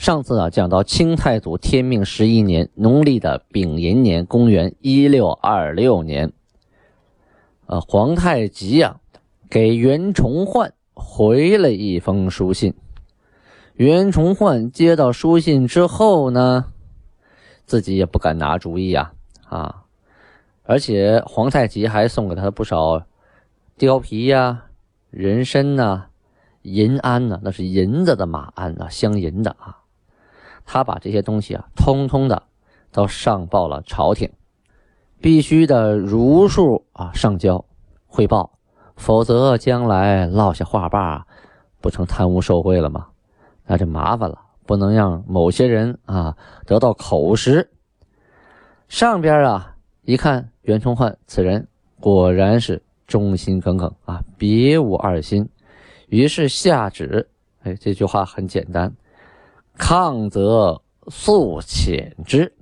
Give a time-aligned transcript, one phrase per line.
[0.00, 6.32] 上次啊，讲到清太祖天命十一年农历的丙寅年，公元一六二六年，
[7.66, 8.98] 呃，皇太极呀，
[9.50, 12.72] 给袁崇焕回了一封书信。
[13.74, 16.64] 袁崇焕接到书信之后呢，
[17.66, 19.12] 自己也不敢拿主意啊，
[19.50, 19.82] 啊，
[20.62, 23.02] 而且皇太极还送给他不少
[23.78, 24.64] 貂皮呀、
[25.10, 26.06] 人参呐、
[26.62, 29.76] 银鞍呐，那是银子的马鞍啊，镶银的啊。
[30.64, 32.42] 他把这些东西啊，通通的
[32.92, 34.30] 都上报了朝廷，
[35.20, 37.64] 必须的如数啊上交
[38.06, 38.58] 汇报，
[38.96, 41.26] 否则将来落下话把，
[41.80, 43.06] 不成贪污受贿了吗？
[43.66, 47.70] 那就麻烦了，不能让某些人啊得到口实。
[48.88, 51.68] 上边啊一看袁崇焕此人
[52.00, 55.48] 果然是忠心耿耿啊，别无二心，
[56.08, 57.28] 于是下旨，
[57.62, 58.92] 哎，这句话很简单。
[59.80, 62.52] 抗则速遣之，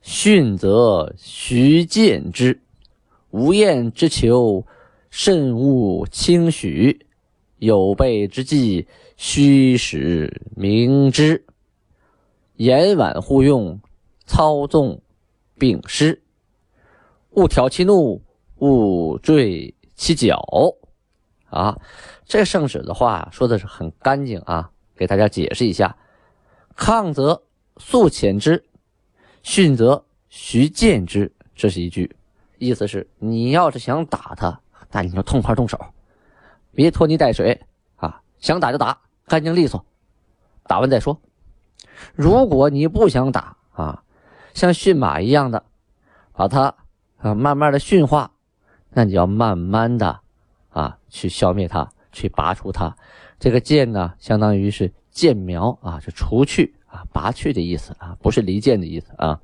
[0.00, 2.62] 训则徐见之。
[3.30, 4.64] 无厌之求，
[5.10, 6.96] 慎勿轻许；
[7.58, 11.44] 有备之计，须使明之。
[12.54, 13.80] 言婉互用，
[14.24, 15.02] 操纵
[15.58, 16.22] 并施。
[17.30, 18.22] 勿挑其怒，
[18.58, 20.40] 勿坠其脚。
[21.46, 21.76] 啊，
[22.24, 25.94] 这圣旨的话说的是很干净啊，给大家解释一下。
[26.76, 27.42] 抗则
[27.76, 28.64] 速遣之，
[29.42, 31.32] 训则徐见之。
[31.54, 32.16] 这是一句，
[32.58, 34.60] 意思是你要是想打他，
[34.90, 35.78] 那你就痛快动手，
[36.72, 37.60] 别拖泥带水
[37.96, 38.22] 啊！
[38.38, 39.84] 想打就打，干净利索，
[40.64, 41.20] 打完再说。
[42.14, 44.02] 如果你不想打啊，
[44.54, 45.64] 像驯马一样的
[46.32, 46.74] 把它
[47.18, 48.32] 啊慢慢的驯化，
[48.90, 50.20] 那你要慢慢的
[50.70, 52.96] 啊去消灭它，去拔出它。
[53.38, 54.92] 这个剑呢，相当于是。
[55.12, 59.38] 剑苗啊，是除去啊，拔去的意思啊，不是离间的意思啊，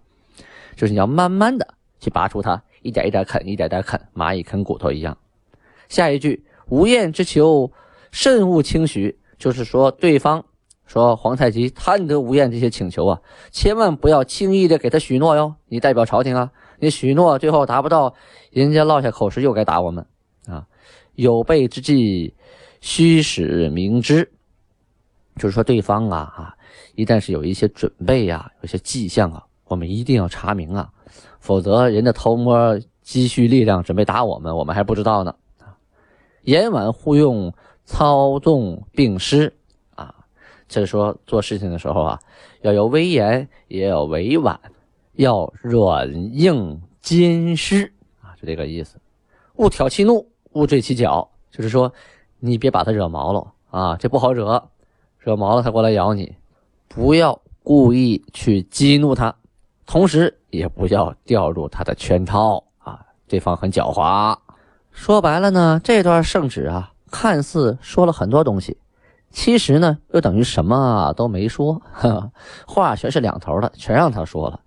[0.74, 5.16] 就是你要慢慢的去拔出它，一点一点啃，一点点啃，蚂蚁啃骨头一样。
[5.88, 7.70] 下一句无厌之求，
[8.10, 10.44] 慎勿轻许，就是说对方
[10.86, 13.20] 说皇太极贪得无厌这些请求啊，
[13.50, 15.54] 千万不要轻易的给他许诺哟。
[15.66, 18.14] 你代表朝廷啊，你许诺最后达不到，
[18.50, 20.06] 人家落下口实又该打我们
[20.46, 20.66] 啊。
[21.14, 22.34] 有备之计，
[22.80, 24.32] 须使明知。
[25.38, 26.56] 就是说，对方啊啊，
[26.97, 30.91] 一旦是有一些准备呀，有些迹象啊，我们一定要查明啊，
[31.38, 35.34] 否则人家偷摸积蓄力量准备打我们，我们还不知道呢。
[36.43, 37.54] 言婉互用，
[37.84, 39.54] 操纵并施
[39.94, 40.15] 啊，
[40.66, 42.19] 就是说做事情的时候啊，
[42.62, 44.59] 要有威严，也要委婉，
[45.15, 48.99] 要软硬兼施啊，就这个意思。
[49.56, 51.93] 勿挑其怒，勿坠其脚，就是说
[52.38, 54.70] 你别把他惹毛了啊，这不好惹。
[55.18, 56.36] 惹毛了他过来咬你，
[56.88, 59.34] 不要故意去激怒他，
[59.84, 63.04] 同时也不要掉入他的圈套啊！
[63.26, 64.36] 对方很狡猾。
[64.90, 68.78] 说白了呢，这段圣旨啊，看似说了很多东西，
[69.30, 71.82] 其实呢又等于什么都没说，
[72.66, 74.60] 话全是两头的，全让他说了。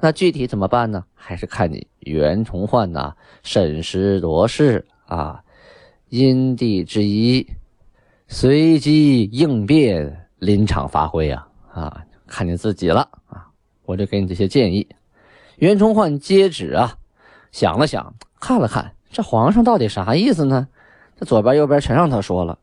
[0.00, 1.04] 那具体怎么办呢？
[1.14, 5.42] 还是看你袁崇焕呐，审时度势啊，
[6.08, 7.46] 因地制宜。
[8.30, 11.46] 随机应变，临场发挥呀！
[11.72, 13.48] 啊，看你自己了啊！
[13.86, 14.86] 我就给你这些建议。
[15.56, 16.98] 袁崇焕接旨啊，
[17.52, 20.68] 想了想，看了看，这皇上到底啥意思呢？
[21.16, 22.58] 这左边右边全让他说了，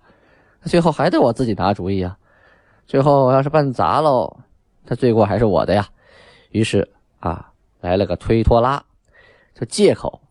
[0.66, 2.16] 最后还得我自己拿主意啊！
[2.86, 4.38] 最后要是办砸喽，
[4.86, 5.90] 他罪过还是我的呀！
[6.52, 6.88] 于是
[7.20, 7.52] 啊，
[7.82, 8.84] 来了个推拖拉，
[9.56, 10.22] 就借口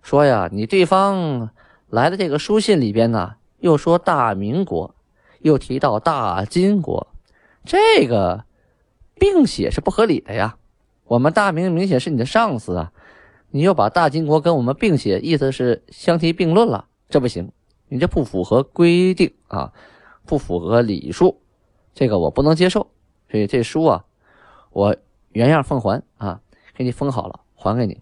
[0.00, 1.50] 说呀，你对方
[1.90, 3.34] 来的这个书信里边呢。
[3.60, 4.94] 又说大明国，
[5.40, 7.06] 又提到大金国，
[7.64, 8.44] 这个
[9.14, 10.56] 并写是不合理的呀。
[11.04, 12.92] 我们大明明显是你的上司啊，
[13.50, 17.50] 你又把大金国跟我们并写，意思是相提并论了，这不行，
[17.88, 19.72] 你这不符合规定啊，
[20.26, 21.40] 不符合礼数，
[21.94, 22.90] 这个我不能接受。
[23.30, 24.04] 所以这书啊，
[24.70, 24.96] 我
[25.30, 26.40] 原样奉还啊，
[26.74, 28.00] 给你封好了，还给你，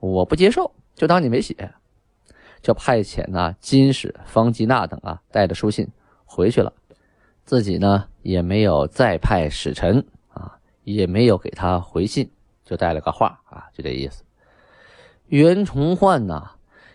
[0.00, 1.72] 我不接受，就当你没写。
[2.66, 5.86] 就派遣呢金使方吉娜等啊，带着书信
[6.24, 6.72] 回去了。
[7.44, 12.28] 自己呢也没有再派使臣啊，也没有给他回信，
[12.64, 14.24] 就带了个话啊，就这意思。
[15.26, 16.50] 袁崇焕呢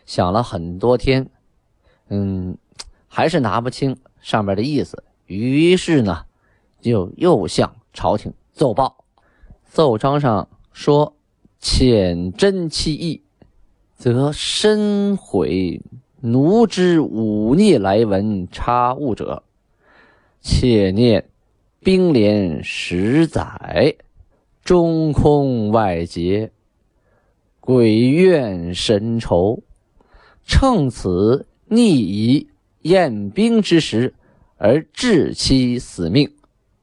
[0.05, 1.29] 想了很多天，
[2.09, 2.57] 嗯，
[3.07, 6.25] 还是拿不清上面的意思，于是呢
[6.81, 9.05] 就又向朝廷奏报，
[9.63, 11.15] 奏章上说
[11.63, 13.23] ：“遣真其意，
[14.01, 15.79] 则深悔
[16.21, 19.43] 奴之忤逆来文差误者。”
[20.41, 21.29] 切念
[21.81, 23.95] 兵连十载，
[24.63, 26.51] 中空外结，
[27.59, 29.61] 鬼怨神仇。
[30.47, 32.47] 乘此逆夷
[32.81, 34.15] 验兵之时，
[34.57, 36.33] 而致其死命，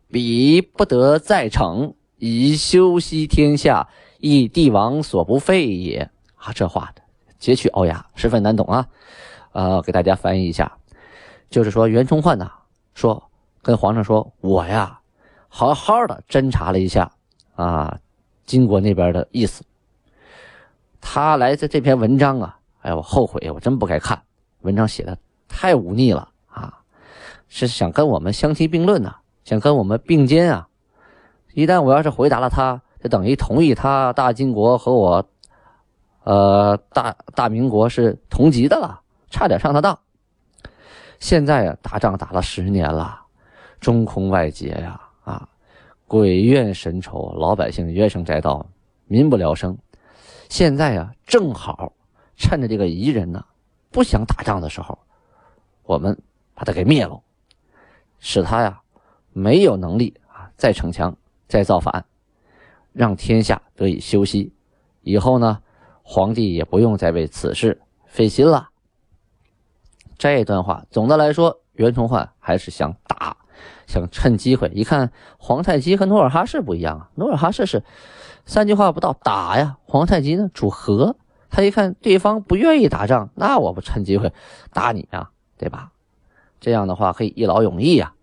[0.08, 3.88] 彼不得再逞，以修息天下，
[4.20, 6.08] 亦帝王所不废也。
[6.36, 7.02] 啊，这话的
[7.38, 8.86] 截取奥雅，十分难懂啊！
[9.52, 10.70] 呃，给大家翻译一下，
[11.48, 12.50] 就是说袁崇焕呐
[12.94, 13.22] 说。
[13.60, 15.00] 跟皇上说：“我呀，
[15.48, 17.10] 好好的侦查了一下
[17.54, 17.98] 啊，
[18.46, 19.62] 金国那边的意思。
[21.00, 24.22] 他来的这篇文章啊，哎，我后悔，我真不该看。
[24.62, 25.18] 文章写的
[25.48, 26.78] 太忤逆了啊，
[27.48, 30.68] 是想跟我们相提并论呐，想跟我们并肩啊。
[31.52, 35.28] 一旦我要是回答了他，就等于同意他大金国和我，
[36.28, 39.98] 呃，大大明国是同级的了，差点上他当。
[41.20, 43.22] 现在啊，打仗打了十年了。”
[43.80, 45.48] 中空外结呀，啊，
[46.06, 48.66] 鬼怨神仇，老百姓怨声载道，
[49.06, 49.74] 民不聊生。
[50.50, 51.94] 现在呀，正好
[52.36, 53.42] 趁着这个彝人呢
[53.90, 54.98] 不想打仗的时候，
[55.84, 56.14] 我们
[56.52, 57.18] 把他给灭了，
[58.18, 58.78] 使他呀
[59.32, 61.16] 没有能力啊再逞强、
[61.46, 62.04] 再造反，
[62.92, 64.52] 让天下得以休息。
[65.02, 65.62] 以后呢，
[66.10, 68.70] 皇帝也不用再为此事费心了。
[70.16, 73.36] 这段话总的来说，袁崇焕还是想打。
[73.86, 77.84] 想趁机会，一看皇太极和努尔哈赤不一样啊，努尔哈赤是
[78.46, 81.16] 三句话不到打呀，皇太极呢主和，
[81.50, 84.32] 他一看对方不愿意打仗，那我不趁机会
[84.72, 85.92] 打你啊，对吧？
[86.58, 88.14] 这样的话可以一劳永逸呀。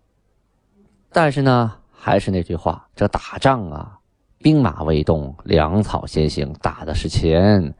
[1.12, 3.95] 但是呢，还是那句话，这打仗啊，
[4.46, 7.74] 兵马未动，粮草先行，打的是钱。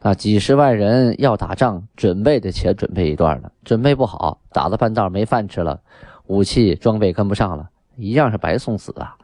[0.00, 5.82] 那几十万人要打仗，准备的钱准备一段了，准备不好，打到半道没饭吃了。
[6.26, 9.18] 武器装备跟不上了，一样是白送死啊！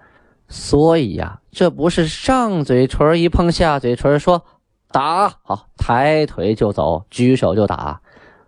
[0.47, 4.45] 所以呀，这不是上嘴唇一碰下嘴唇，说
[4.93, 8.03] 打好，抬腿就走，举手就打，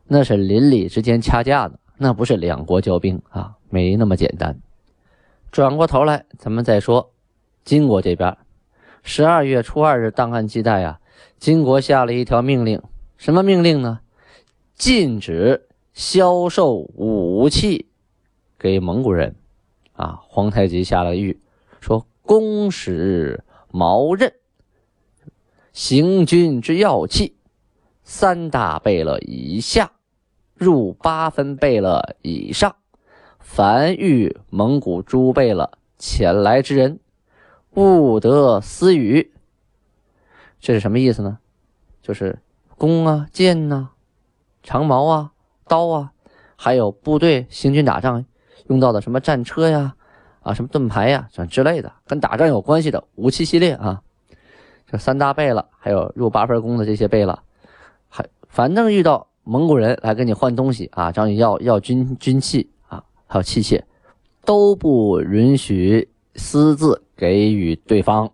[0.06, 4.58] 那是邻里之间掐架的，那不是两国交兵啊，没那么简单。
[5.50, 7.12] 转过头来，咱们再说
[7.66, 8.38] 金国这边，
[9.02, 11.00] 十二月初二日档案记载啊，
[11.40, 12.80] 金国下了一条命令，
[13.16, 13.98] 什么命令呢？
[14.76, 17.88] 禁止销售武器。
[18.56, 19.34] 给蒙古人，
[19.94, 21.36] 啊，皇太极下了谕，
[21.80, 23.42] 说：“公使
[23.72, 24.32] 毛刃，
[25.72, 27.36] 行军之要器，
[28.04, 29.90] 三大贝勒以下，
[30.54, 32.76] 入八分贝勒以上，
[33.40, 37.00] 凡遇蒙古诸贝勒前来之人，
[37.76, 39.32] 勿得私语。”
[40.58, 41.38] 这是什么意思呢？
[42.02, 42.40] 就是
[42.76, 43.90] 弓啊、箭呐、
[44.62, 45.32] 长矛啊、
[45.68, 46.12] 刀啊，
[46.56, 48.24] 还有部队行军打仗。
[48.68, 49.94] 用到的什么战车呀，
[50.40, 54.02] 啊，什么盾牌呀，这之类的，跟打仗有关系的武器系列啊，
[54.90, 57.38] 这三大贝勒，还有入八分弓的这些贝勒，
[58.08, 63.80] 还反正遇到蒙古人来跟你换东西啊，找你要要军军器啊，还有器械，
[64.44, 68.30] 都不允许私自给予对方。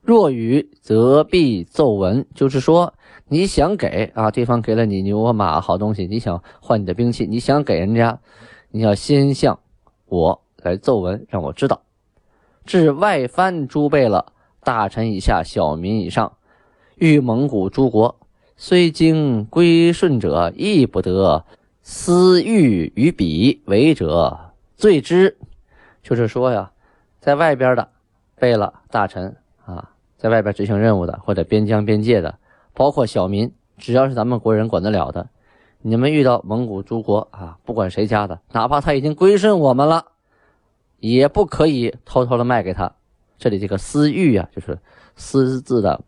[0.00, 2.94] 若予，则必奏闻，就是说
[3.26, 8.20] 你想给啊，对方给了你牛马好东西，你想换你的兵器，你想给人家。
[8.70, 9.60] 你要先向
[10.06, 11.82] 我来奏闻，让我知道。
[12.64, 14.26] 至外藩诸贝勒、
[14.62, 16.34] 大臣以下、小民以上，
[16.96, 18.18] 欲蒙古诸国，
[18.56, 21.44] 虽经归顺者，亦不得
[21.82, 25.38] 私欲于彼为者，罪之。
[26.02, 26.72] 就是说呀，
[27.20, 27.88] 在外边的
[28.36, 32.38] 贝勒、大臣啊，在外边执行任务的，或者边疆边界的，
[32.74, 35.28] 包括小民，只要是咱们国人管得了的。
[35.80, 40.06] 你们遇到蒙古诸国啊，不管谁家的，哪怕他已经归顺我们了，
[40.98, 42.92] 也不可以偷偷的卖给他。
[43.38, 44.76] 这里这个私欲啊，就是
[45.14, 46.00] 私自的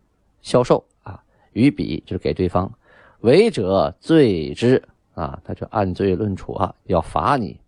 [0.43, 2.73] 销售啊，与彼就是给对方，
[3.21, 4.83] 违者罪之
[5.14, 7.61] 啊，他就按罪论处啊，要罚你。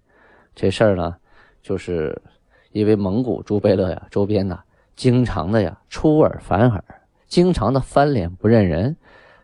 [0.54, 1.16] 这事儿呢，
[1.62, 2.20] 就是
[2.72, 4.58] 因为蒙古诸贝勒呀，周边呢，
[4.96, 6.84] 经常的呀出尔反尔，
[7.26, 8.96] 经常的翻脸不认人。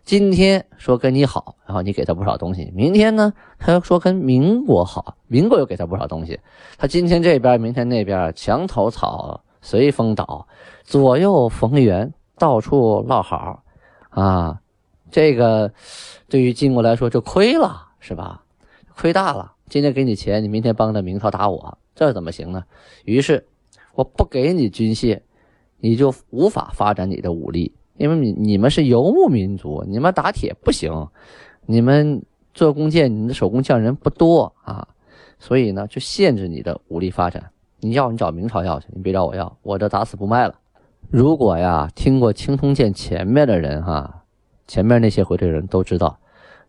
[0.05, 6.41] 今天说跟你好，然后你给他不少东西，明天呢，他又说跟民国好，民国又给他不少东西。
[6.79, 10.49] 他今天这边，明天那边，墙头草，随风倒，
[10.83, 13.63] 左右逢源，到处落好
[14.09, 14.59] 啊。
[15.11, 15.71] 这个
[16.29, 18.43] 对于金国来说就亏了，是吧？
[18.97, 19.53] 亏大了。
[19.69, 22.65] 今天给你钱，你明天帮着明朝打我，这怎么行呢？
[23.05, 23.47] 于是
[23.95, 25.21] 我不给你军械，
[25.79, 31.09] 你就无法发展你的武力，因为你你们是游牧民族，你们打铁不行，
[31.67, 32.23] 你们
[32.55, 34.89] 做弓箭，你的手工匠人不多啊，
[35.39, 37.51] 所以呢，就限制你的武力发展。
[37.81, 40.55] 你要你找明朝要去，你别找我要，我这打死不卖了。
[41.11, 44.25] 如果呀，听过青铜剑前面的人哈，
[44.67, 46.19] 前面那些回的人都知道。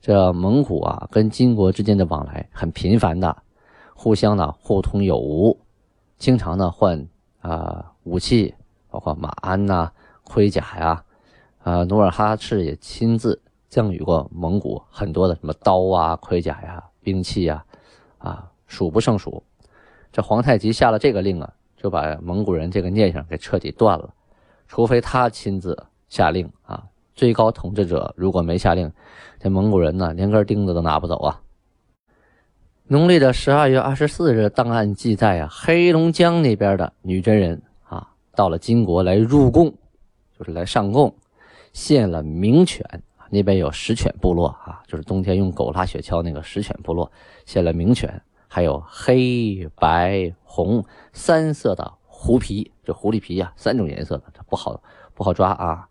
[0.02, 3.44] 这蒙古啊，跟金国之间的往来很频繁的，
[3.94, 5.60] 互相呢互通有无，
[6.18, 7.06] 经常呢换
[7.42, 8.56] 啊武器，
[8.90, 9.92] 包括马鞍呐、
[10.24, 11.04] 盔甲呀，
[11.64, 17.66] 啊努尔哈赤也亲自赠予过蒙古很多的什么刀啊、盔甲呀、兵器呀，
[18.20, 19.44] 啊数不胜数。
[20.12, 24.14] 这皇太极下了这个令啊，就把蒙古人这个念想给彻底断了，
[24.68, 26.86] 除非他亲自下令啊。
[27.20, 28.90] 最高统治者如果没下令，
[29.42, 31.42] 这蒙古人呢连根钉子都拿不走啊！
[32.88, 39.70] 农历的十二月二十四日，档案记载啊，黑龙江那边的女真人啊，到了金国来入贡，
[40.38, 41.14] 就是来上贡，
[41.74, 42.86] 献了名犬。
[43.30, 47.12] 那边有石犬部落啊，就是冬天用狗拉雪橇那个石犬部落，
[47.46, 54.82] 献了名犬，还有黑白红三色的狐皮，这狐狸皮呀，三种颜色的，它不好
[55.14, 55.89] 不好抓啊。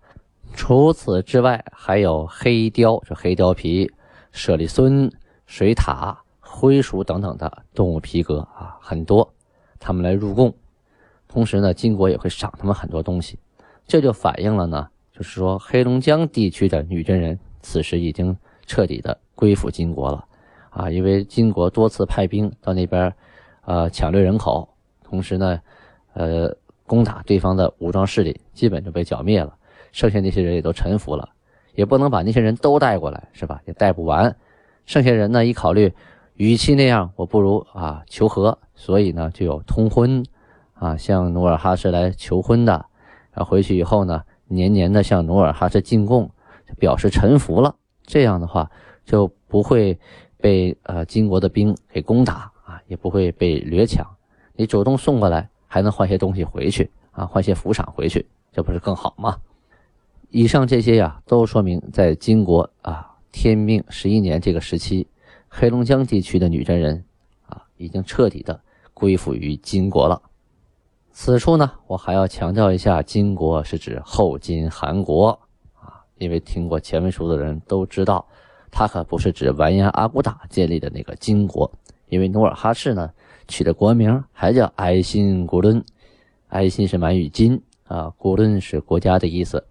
[0.55, 3.91] 除此之外，还有黑貂，这黑貂皮、
[4.33, 5.11] 舍利孙、
[5.47, 9.33] 水獭、灰鼠等等的动物皮革啊，很多，
[9.79, 10.53] 他们来入贡。
[11.29, 13.39] 同时呢，金国也会赏他们很多东西，
[13.87, 18.37] 这就反映了呢，就是说黑龙江地区的女真人此时已经
[18.67, 20.25] 彻底的归附金国了
[20.71, 23.15] 啊，因为金国多次派兵到那边，
[23.65, 24.69] 呃，抢掠人口，
[25.05, 25.61] 同时呢，
[26.15, 29.55] 呃，攻打对方的武装势力，基本就被剿灭了。
[29.99, 31.29] 剩下那些人也都臣服了，
[31.75, 33.61] 也不能把那些人都带过来，是吧？
[33.67, 34.37] 也带不完。
[34.87, 35.93] 剩下人呢，一考虑，
[36.35, 40.25] 与其那样，我不如啊求和，所以呢就有通婚，
[40.75, 42.75] 啊向努尔哈赤来求婚的，
[43.33, 46.31] 然后回去以后呢，年年的向努尔哈赤进贡，
[46.79, 47.75] 表示臣服了。
[48.05, 48.71] 这样的话
[49.05, 49.99] 就不会
[50.41, 54.07] 被呃金国的兵给攻打啊，也不会被掠抢。
[54.55, 59.37] 你主动送过来，还能换些东西回去啊，换些服赏回去，这不是更好吗？
[60.31, 65.07] 以上这些呀，都说明在金国啊天命十一年这个时期，
[65.49, 67.03] 黑龙江地区的女真人
[67.47, 68.61] 啊已经彻底的
[68.93, 70.21] 归附于金国了。
[71.13, 75.31] 此处呢，我还要强调一下，金国是指后金汗国
[75.75, 78.27] 啊，因为听过前文书的人都知道，
[78.71, 81.73] 它可不是指完颜阿骨打建立的那个金国，
[82.11, 83.11] 因为努尔哈赤呢
[83.49, 85.83] 取的国名还叫爱新古伦，
[86.49, 89.65] 爱新是满语金啊，古伦是国家的意思。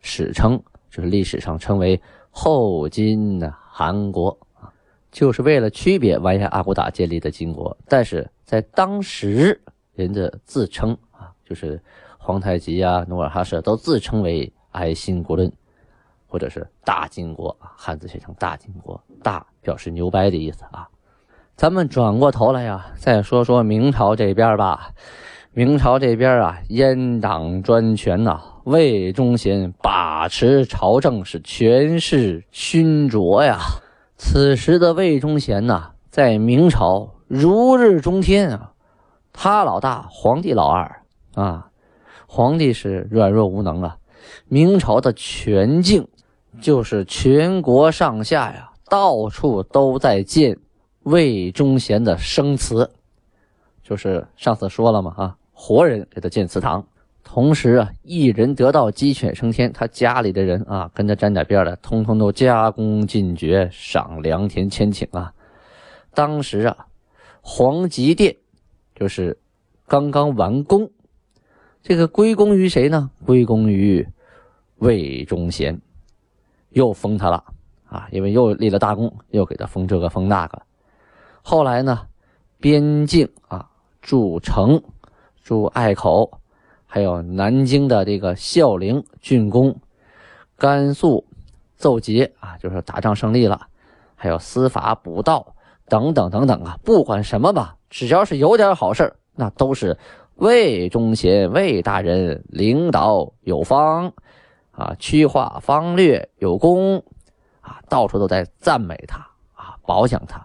[0.00, 2.00] 史称就是历史上称为
[2.30, 4.72] 后金韩国啊，
[5.10, 7.76] 就是为了区别完颜阿骨打建立的金国。
[7.88, 9.60] 但是在当时，
[9.94, 11.80] 人的自称啊，就是
[12.18, 15.52] 皇太极啊、努尔哈赤都自称为爱新国论，
[16.26, 20.88] 或者是大金国，汉字写成大金国，大表示牛掰的意思啊。
[21.56, 24.92] 咱们转过头来呀，再说说明朝这边吧。
[25.52, 28.40] 明朝这边啊，阉党专权呐。
[28.68, 33.60] 魏忠贤把持朝政是权势熏灼呀。
[34.18, 38.72] 此时的魏忠贤呐，在明朝如日中天啊。
[39.32, 41.02] 他老大，皇帝老二
[41.34, 41.70] 啊。
[42.26, 43.96] 皇帝是软弱无能啊。
[44.48, 46.06] 明朝的全境
[46.60, 50.58] 就是全国上下呀，到处都在建
[51.04, 52.90] 魏忠贤的生祠，
[53.82, 56.84] 就是上次说了嘛啊，活人给他建祠堂。
[57.24, 65.32] 同时啊，一人得道鸡犬升天，他家里的人啊，跟他沾点边的，通通都加功进爵，赏良田千顷啊。
[66.14, 66.86] 当时啊，
[67.42, 68.34] 皇极殿
[68.94, 69.38] 就是
[69.86, 70.90] 刚刚完工，
[71.82, 73.10] 这个归功于谁呢？
[73.26, 74.06] 归功于
[74.78, 75.78] 魏忠贤，
[76.70, 77.44] 又封他了
[77.84, 80.62] 啊，因为又立了大功，又给他封这个封那个。
[81.42, 82.06] 后来呢，
[82.58, 83.68] 边境啊，
[84.00, 84.82] 筑城，
[85.42, 86.40] 筑隘口。
[86.90, 89.78] 还有南京的这个孝陵竣工，
[90.56, 91.24] 甘肃
[91.76, 93.68] 奏捷啊，就是打仗胜利了，
[94.16, 95.54] 还有司法补道
[95.86, 99.96] 等等等等啊，不管什么吧，只要是有点好事那都是
[100.36, 104.10] 魏忠贤魏大人领导有方
[104.72, 107.04] 啊，区划方略有功
[107.60, 109.18] 啊，到处都在赞美他
[109.54, 110.44] 啊，褒奖他。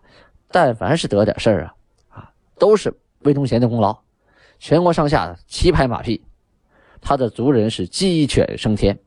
[0.51, 1.73] 但凡是得点事儿啊，
[2.09, 3.97] 啊，都是魏忠贤的功劳。
[4.59, 6.23] 全国上下齐拍马屁，
[7.03, 8.98] 他的族人是鸡犬升天。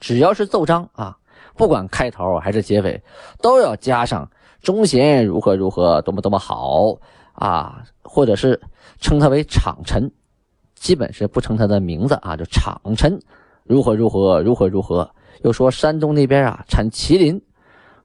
[0.00, 1.16] 只要是奏章啊，
[1.56, 3.02] 不管开头还是结尾，
[3.42, 4.30] 都要加上
[4.62, 6.98] 忠贤如何如何，多么多么好
[7.32, 8.60] 啊，或者是
[9.00, 10.10] 称他为场臣，
[10.74, 13.20] 基本是不称他的名字啊，就场臣。
[13.64, 15.10] 如何如何如何如何？
[15.42, 17.40] 又说山东那边啊产麒麟，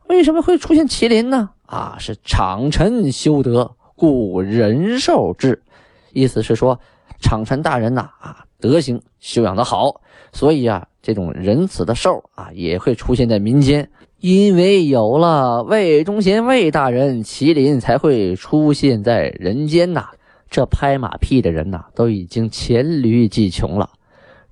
[0.08, 1.50] 为什么会出现麒麟呢？
[1.66, 5.62] 啊，是场臣修德，故人寿至。
[6.14, 6.80] 意思是说，
[7.20, 10.02] 场臣大人呐啊，德行修养的好，
[10.32, 13.90] 所以啊，这种仁慈的兽啊也会出现在民间。
[14.20, 20.10] 因为有了魏忠贤魏大人，麒麟才会出现在人间呐。
[20.50, 23.90] 这拍马屁的人呐，都已经黔驴技穷了。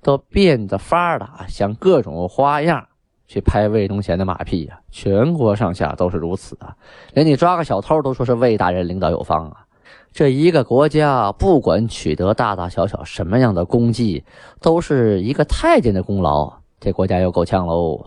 [0.00, 2.86] 都变着法儿的啊，想各种花样
[3.26, 4.78] 去拍魏忠贤的马屁呀！
[4.90, 6.76] 全国上下都是如此啊，
[7.12, 9.66] 连你抓个小偷都说是魏大人领导有方啊！
[10.12, 14.24] 这一个国家不管取得大大小小什么样的功绩，
[14.60, 18.06] 都是一个太监的功劳，这国家又够呛喽。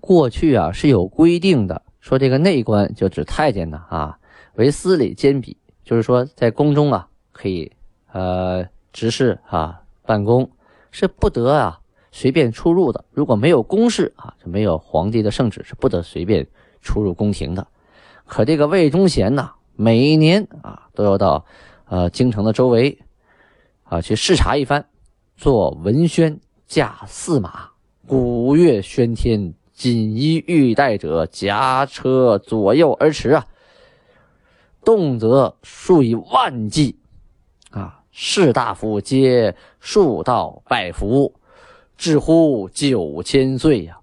[0.00, 4.18] 过去啊是有规定的，说这个内官就指太监呢啊，
[4.54, 7.72] 为司礼监笔，就是说在宫中啊可以
[8.12, 10.50] 呃执事啊办公。
[10.94, 13.02] 是不得啊随便出入的。
[13.12, 16.46] 如果没有公事啊，就没有皇帝的圣旨，是不得随便
[16.82, 17.66] 出入宫廷的。
[18.26, 21.44] 可这个魏忠贤呐，每年啊都要到
[21.86, 22.98] 呃京城的周围
[23.84, 24.86] 啊去视察一番，
[25.36, 27.70] 坐文轩驾驷马，
[28.06, 33.46] 鼓乐喧天，锦衣玉带者驾车左右而驰啊，
[34.84, 36.98] 动则数以万计
[37.70, 38.00] 啊。
[38.14, 41.32] 士大夫皆数道拜服，
[41.96, 43.98] 至乎九千岁呀！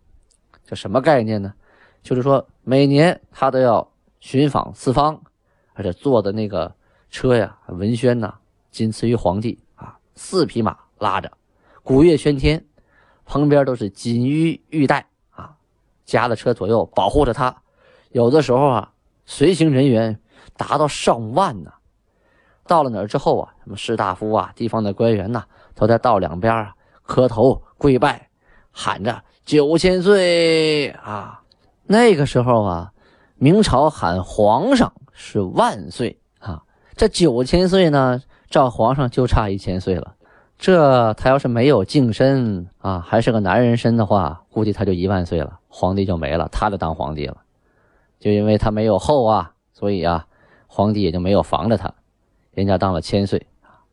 [0.66, 1.54] 这什么概念呢？
[2.02, 3.88] 就是说每年他都要
[4.20, 5.22] 寻访四方，
[5.80, 6.76] 而且坐的那个
[7.10, 8.34] 车呀，文宣呐，
[8.70, 11.32] 仅次于皇帝啊，四匹马拉着，
[11.84, 12.66] 鼓乐喧天，
[13.24, 15.56] 旁边都是锦衣玉带啊，
[16.04, 17.56] 夹的车左右保护着他。
[18.12, 18.92] 有的时候啊，
[19.26, 20.20] 随行人员
[20.58, 21.72] 达到上万呢。
[22.68, 28.30] 到了哪儿之后啊，什么士大夫啊、地方的官员呐，都在道两边啊磕头跪拜，
[28.70, 31.42] 喊着九千岁啊。
[31.86, 32.92] 那个时候啊，
[33.36, 36.63] 明朝喊皇上是万岁啊，
[36.95, 40.15] 这九千岁呢，照皇上就差一千岁了。
[40.58, 47.36] 这他要是没有净身啊，还是个男人身的话，估计他就一万岁了，皇帝就没了，他就当皇帝了。
[48.17, 50.25] 就因为他没有后啊，所以啊，
[50.67, 51.93] 皇帝也就没有防着他。
[52.51, 53.84] 人家当了千岁啊，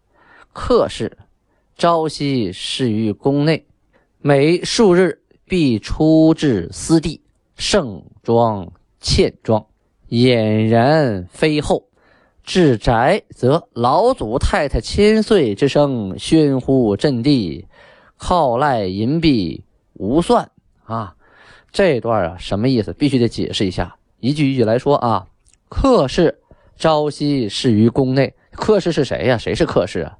[0.52, 1.18] 客氏
[1.76, 3.66] 朝夕侍于宫内，
[4.18, 7.20] 每数日必出至私地，
[7.56, 9.66] 盛装欠装，
[10.08, 11.88] 俨然非后。
[12.42, 17.66] 至宅则老祖太太千岁之声喧呼震地，
[18.16, 19.64] 靠赖银币
[19.94, 20.48] 无算
[20.84, 21.16] 啊。
[21.72, 22.92] 这段啊什么意思？
[22.92, 23.96] 必须得解释一下。
[24.20, 25.26] 一句一句来说啊，
[25.68, 26.38] 客氏
[26.76, 28.34] 朝夕侍于宫内。
[28.52, 29.36] 客氏是谁呀？
[29.36, 30.18] 谁是客氏啊？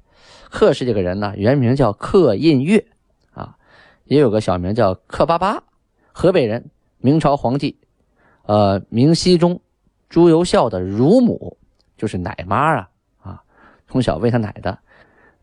[0.49, 2.85] 客氏这个人呢，原名叫客印月，
[3.31, 3.55] 啊，
[4.03, 5.63] 也有个小名叫客巴巴，
[6.11, 6.69] 河北人，
[6.99, 7.79] 明朝皇帝，
[8.43, 9.61] 呃，明熹宗
[10.09, 11.57] 朱由校的乳母，
[11.97, 12.89] 就是奶妈啊，
[13.21, 13.43] 啊，
[13.87, 14.77] 从小喂他奶的，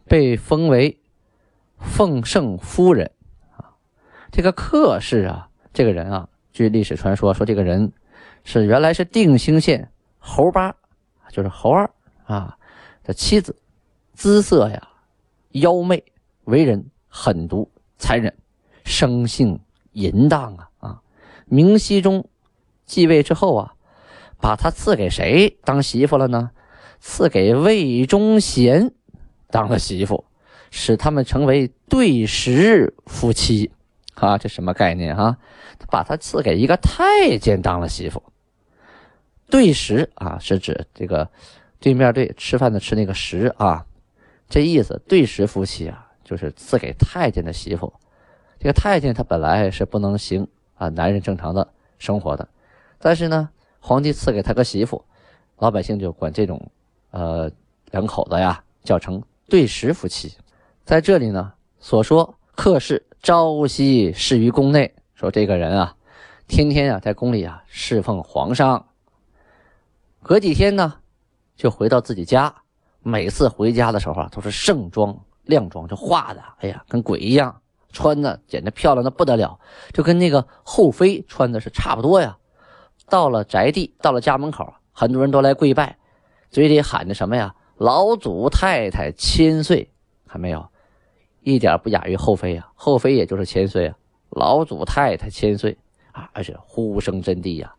[0.06, 0.98] 被封为
[1.78, 3.10] 奉圣夫人，
[3.56, 3.72] 啊，
[4.30, 7.92] 这个客氏啊，这个人啊，据历史传说说，这个人
[8.44, 10.74] 是原来是定兴县侯八，
[11.30, 11.90] 就是侯二
[12.24, 12.56] 啊。
[13.06, 13.54] 的妻子，
[14.14, 14.88] 姿色呀，
[15.50, 16.02] 妖媚，
[16.44, 18.34] 为人狠毒残忍，
[18.82, 19.60] 生性
[19.92, 21.02] 淫荡啊啊！
[21.44, 22.26] 明熹宗
[22.86, 23.73] 继位之后啊，
[24.44, 26.50] 把他赐给谁当媳妇了呢？
[27.00, 28.92] 赐给魏忠贤
[29.48, 30.26] 当了媳妇，
[30.70, 33.72] 使他们成为对食夫妻
[34.12, 34.36] 啊！
[34.36, 35.38] 这什么概念啊？
[35.90, 38.22] 把他赐给一个太监当了媳妇，
[39.48, 41.30] 对食啊，是指这个。
[41.80, 43.86] 对面对吃饭的吃那个食啊，
[44.50, 47.90] 这意思对食夫妻啊，就是赐给太监的媳妇。
[48.58, 52.46] 这个太监他本来是不能行啊男人正常的生活的，
[52.98, 53.48] 但是呢，
[53.86, 55.04] 皇帝赐给他个媳妇，
[55.58, 56.70] 老百姓就管这种
[57.10, 57.50] 呃
[57.90, 60.32] 两口子呀叫成对食夫妻。
[60.86, 65.94] 在这里呢，所说客氏朝夕侍于宫内，说这个人啊，
[66.48, 68.86] 天天啊在宫里啊侍奉皇上，
[70.22, 70.94] 隔几天呢。
[71.54, 72.52] 就回到自己家，
[73.00, 77.60] 每次回家的时候啊，都是盛装亮装，就化的，哎呀，跟鬼一样，
[77.92, 79.60] 穿的简直漂亮的不得了，
[79.92, 82.38] 就跟那个后妃穿的是差不多呀。
[83.08, 85.96] 到了宅地，到了家门口，很多人都来跪拜，
[86.50, 87.54] 嘴里喊着什么呀？
[87.76, 89.90] 老祖太太千岁，
[90.26, 90.66] 看没有？
[91.40, 93.96] 一点不亚于后妃啊，后妃也就是千岁啊。
[94.30, 95.76] 老祖太太千岁
[96.12, 97.74] 啊，而且呼声震地呀，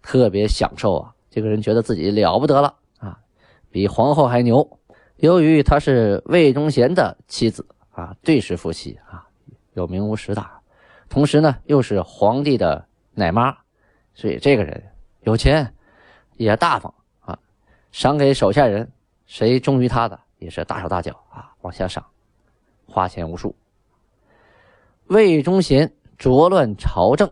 [0.00, 1.12] 特别享受啊。
[1.28, 3.18] 这个人觉得自己了不得了啊，
[3.70, 4.78] 比皇后还牛。
[5.16, 9.26] 由于她是魏忠贤的妻子啊，对氏夫妻啊，
[9.74, 10.44] 有名无实的，
[11.08, 13.56] 同时呢又是皇帝的奶妈，
[14.16, 14.82] 所以这个人
[15.20, 15.72] 有钱
[16.38, 17.38] 也大方啊，
[17.92, 18.90] 赏给手下人，
[19.26, 22.04] 谁忠于他的也是大手大脚啊，往下赏，
[22.86, 23.54] 花钱无数。
[25.08, 27.30] 魏忠贤浊乱朝政，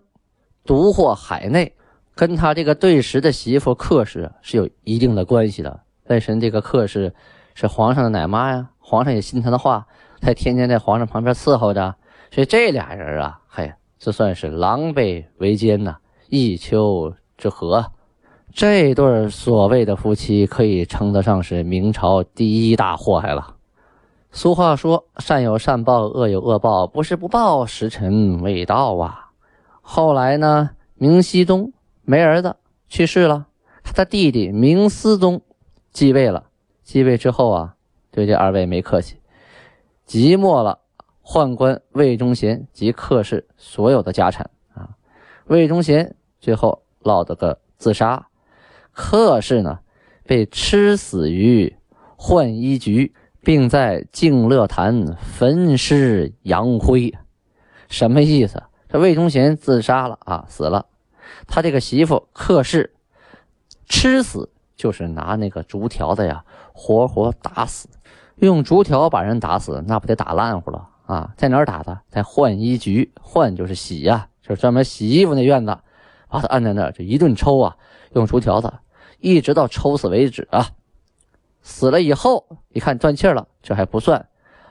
[0.64, 1.74] 独祸海内，
[2.14, 5.80] 跟他这个对时的媳妇客氏是有一定的关系的。
[6.04, 7.14] 为什么这个客氏
[7.54, 8.70] 是皇上的奶妈呀？
[8.78, 9.86] 皇上也信他的话，
[10.20, 11.96] 他天天在皇上旁边伺候着。
[12.30, 15.96] 所以这俩人啊，嘿，这算是狼狈为奸呐，
[16.34, 17.86] 一丘之貉。
[18.52, 23.54] 这对所谓的夫妻可以称得上是明朝第一大祸害了。
[24.32, 29.30] 俗话说：“善有善报，恶有恶报，不是不报，时辰未到啊。”
[29.80, 32.56] 后来呢，明熹宗没儿子
[32.88, 33.46] 去世了，
[33.84, 35.40] 他的弟弟明思宗
[35.92, 36.46] 继位了。
[36.82, 37.76] 继位之后啊，
[38.10, 39.18] 对这二位没客气，
[40.04, 40.80] 即没了
[41.24, 44.90] 宦官魏忠贤及客氏所有的家产啊。
[45.46, 48.26] 魏忠贤最后落得个自杀，
[48.92, 49.80] 客氏呢
[50.24, 51.74] 被吃死于
[52.18, 53.14] 浣衣局。
[53.46, 57.12] 并在静乐坛焚尸扬灰，
[57.90, 58.62] 什么意思？
[58.88, 60.87] 这魏忠贤自杀了啊，死了。
[61.46, 62.94] 他这个媳妇客氏
[63.85, 67.87] 吃死，就是拿那个竹条子呀，活活打死。
[68.37, 71.35] 用竹条把人打死，那不得打烂乎了啊？
[71.37, 72.00] 在哪儿打的？
[72.09, 75.76] 在浣衣局，浣就是洗呀，就是专门洗衣服那院子，
[76.34, 77.76] 把他按在那儿，就一顿抽啊，
[78.14, 78.72] 用竹条子，
[79.20, 80.66] 一直到抽死为止啊。
[81.62, 84.26] 死了以后，一看断气了，这还不算，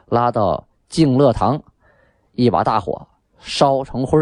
[0.10, 1.64] 拉到静乐堂，
[2.34, 3.08] 一把大火
[3.40, 4.20] 烧成灰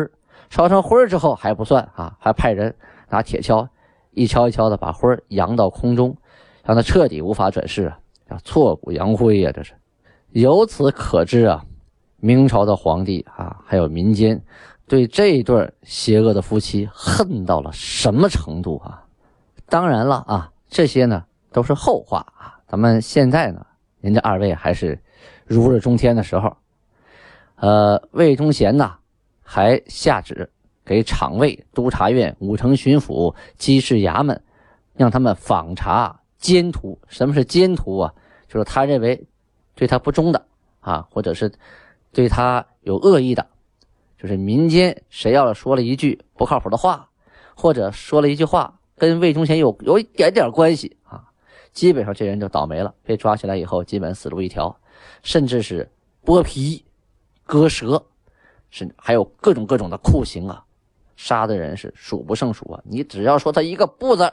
[0.52, 2.76] 烧成灰之后还不算啊，还派人
[3.10, 3.68] 拿铁锹
[4.12, 6.16] 一锹一锹的把灰扬到空中，
[6.64, 7.92] 让他彻底无法转世
[8.28, 9.74] 啊，挫骨扬灰呀，这是。
[10.30, 11.66] 由此可知啊，
[12.18, 14.40] 明朝的皇帝啊，还有民间
[14.92, 19.06] 对这一对邪恶的夫妻恨到了什么程度啊？
[19.70, 21.24] 当然了啊，这些呢
[21.54, 22.60] 都是后话啊。
[22.68, 23.66] 咱们现在呢，
[24.02, 25.02] 您这二位还是
[25.46, 26.58] 如日中天的时候。
[27.56, 28.96] 呃，魏忠贤呢，
[29.42, 30.52] 还下旨
[30.84, 34.44] 给厂卫、督察院、武城巡抚、稽事衙门，
[34.94, 37.00] 让他们访查奸徒。
[37.08, 38.14] 什么是奸徒啊？
[38.50, 39.26] 就是他认为
[39.74, 40.46] 对他不忠的
[40.82, 41.50] 啊，或者是
[42.12, 43.48] 对他有恶意的，
[44.22, 47.10] 就是民间谁要是说了一句不靠谱的话，
[47.56, 51.24] 或者说了一句话跟魏忠贤有有一点点关系啊。
[51.74, 54.78] 基本上这人就倒霉了，被抓起来以后，基本死路一条，
[55.24, 55.90] 甚至是
[56.24, 56.86] 剥皮、
[57.46, 58.06] 割舌，
[58.70, 60.64] 是还有各种各种的酷刑啊，
[61.16, 62.80] 杀的人是数不胜数啊。
[62.84, 64.32] 你只要说他一个不字，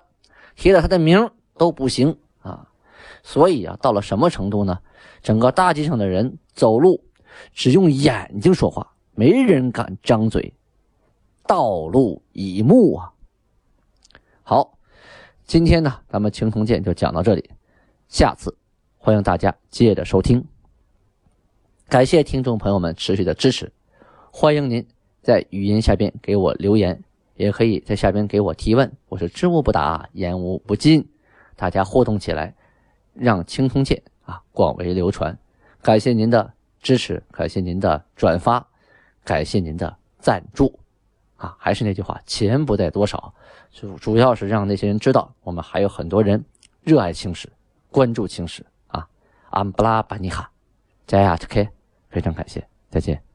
[0.55, 2.69] 提了他的名都不行啊。
[3.23, 4.81] 所以啊，到了什么程度呢？
[5.23, 7.03] 整个大街上的人走路
[7.55, 10.55] 只用眼睛说话，没人敢张嘴，
[11.45, 13.13] 道路以目啊。
[14.45, 14.79] 好。
[15.45, 17.51] 今天呢，咱们青铜剑就讲到这里，
[18.07, 18.57] 下次
[18.97, 20.47] 欢迎大家接着收听。
[21.89, 23.73] 感谢听众朋友们持续的支持，
[24.31, 24.87] 欢迎您
[25.21, 27.03] 在语音下边给我留言，
[27.35, 31.09] 也可以在下边给我提问，我是知无不答，言无不尽，
[31.57, 32.55] 大家互动起来，
[33.15, 35.37] 让青铜剑啊广为流传。
[35.83, 38.69] 感谢您的支持，感谢您的转发，
[39.29, 40.79] 感谢您的赞助。
[41.37, 43.33] 啊，还是那句话，钱不在多少，
[43.71, 46.43] 就主要是让那些人知道，我们还有很多人
[46.81, 47.47] 热爱青史，
[47.91, 49.07] 关注青史啊。
[49.51, 50.51] 安布拉巴尼哈，
[51.07, 51.71] 加亚特克
[52.09, 53.28] 非常感谢，再见。